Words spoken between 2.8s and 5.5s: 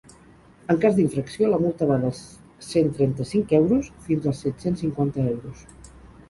trenta-cinc euros fins als set-cents cinquanta